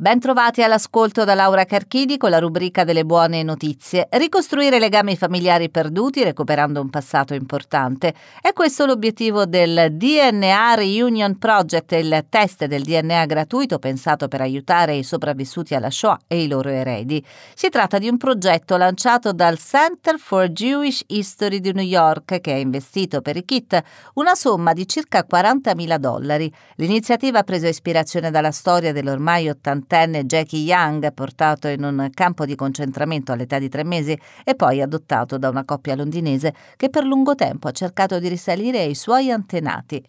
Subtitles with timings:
[0.00, 4.06] Ben trovati all'ascolto da Laura Carchidi con la rubrica delle buone notizie.
[4.12, 8.14] Ricostruire legami familiari perduti recuperando un passato importante.
[8.40, 14.94] È questo l'obiettivo del DNA Reunion Project, il test del DNA gratuito pensato per aiutare
[14.94, 17.20] i sopravvissuti alla Shoah e i loro eredi.
[17.52, 22.52] Si tratta di un progetto lanciato dal Center for Jewish History di New York che
[22.52, 23.82] ha investito per i kit
[24.14, 26.54] una somma di circa 40.000 dollari.
[26.76, 32.44] L'iniziativa ha preso ispirazione dalla storia dell'ormai 80 ottantenne Jackie Young, portato in un campo
[32.44, 37.04] di concentramento all'età di tre mesi e poi adottato da una coppia londinese che per
[37.04, 40.04] lungo tempo ha cercato di risalire ai suoi antenati.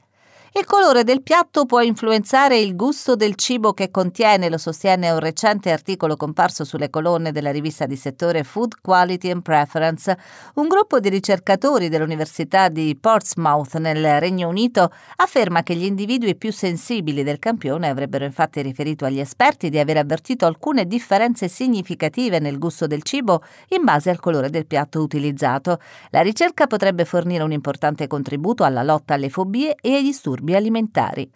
[0.53, 5.19] Il colore del piatto può influenzare il gusto del cibo che contiene, lo sostiene un
[5.19, 10.17] recente articolo comparso sulle colonne della rivista di settore Food Quality and Preference.
[10.55, 16.51] Un gruppo di ricercatori dell'Università di Portsmouth nel Regno Unito afferma che gli individui più
[16.51, 22.57] sensibili del campione avrebbero infatti riferito agli esperti di aver avvertito alcune differenze significative nel
[22.57, 25.79] gusto del cibo in base al colore del piatto utilizzato.
[26.09, 30.55] La ricerca potrebbe fornire un importante contributo alla lotta alle fobie e ai disturbi disturbi
[30.55, 31.31] alimentari.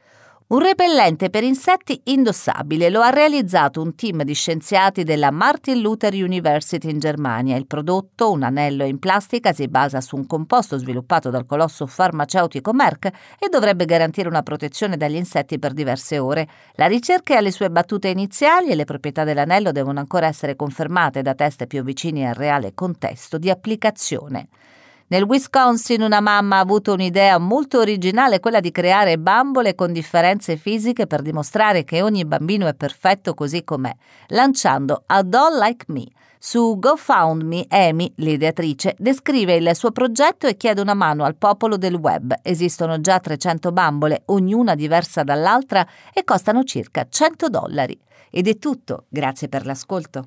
[0.46, 6.14] Un repellente per insetti indossabile lo ha realizzato un team di scienziati della Martin Luther
[6.14, 7.56] University in Germania.
[7.56, 12.72] Il prodotto, un anello in plastica, si basa su un composto sviluppato dal colosso farmaceutico
[12.72, 13.06] Merck
[13.40, 16.48] e dovrebbe garantire una protezione dagli insetti per diverse ore.
[16.74, 21.24] La ricerca è alle sue battute iniziali e le proprietà dell'anello devono ancora essere confermate
[21.24, 24.50] da test più vicini al reale contesto di applicazione.
[25.08, 30.56] Nel Wisconsin una mamma ha avuto un'idea molto originale, quella di creare bambole con differenze
[30.56, 33.94] fisiche per dimostrare che ogni bambino è perfetto così com'è,
[34.28, 36.06] lanciando A Doll Like Me.
[36.40, 41.96] Su GoFundMe, Amy, l'ideatrice, descrive il suo progetto e chiede una mano al popolo del
[41.96, 42.34] web.
[42.42, 47.98] Esistono già 300 bambole, ognuna diversa dall'altra, e costano circa 100 dollari.
[48.30, 50.22] Ed è tutto, grazie per l'ascolto.